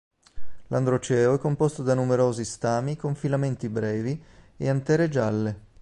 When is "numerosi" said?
1.93-2.43